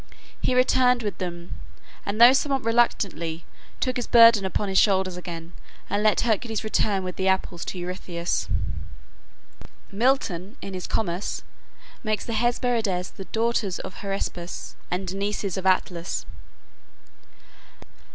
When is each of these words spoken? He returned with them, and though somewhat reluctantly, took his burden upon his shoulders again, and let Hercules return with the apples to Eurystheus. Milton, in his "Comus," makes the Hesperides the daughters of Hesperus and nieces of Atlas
He 0.41 0.55
returned 0.55 1.03
with 1.03 1.19
them, 1.19 1.53
and 2.07 2.19
though 2.19 2.33
somewhat 2.33 2.63
reluctantly, 2.63 3.45
took 3.79 3.97
his 3.97 4.07
burden 4.07 4.45
upon 4.45 4.67
his 4.67 4.79
shoulders 4.79 5.15
again, 5.15 5.53
and 5.91 6.01
let 6.01 6.21
Hercules 6.21 6.63
return 6.63 7.03
with 7.03 7.17
the 7.17 7.27
apples 7.27 7.63
to 7.65 7.77
Eurystheus. 7.77 8.47
Milton, 9.91 10.57
in 10.59 10.73
his 10.73 10.87
"Comus," 10.87 11.43
makes 12.03 12.25
the 12.25 12.33
Hesperides 12.33 13.11
the 13.11 13.25
daughters 13.25 13.77
of 13.77 13.97
Hesperus 13.97 14.75
and 14.91 15.13
nieces 15.15 15.55
of 15.55 15.67
Atlas 15.67 16.25